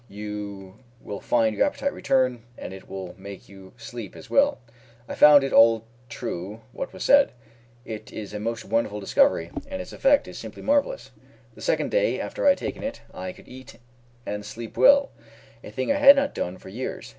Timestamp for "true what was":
6.09-7.03